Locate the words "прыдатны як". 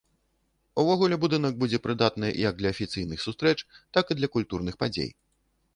1.85-2.53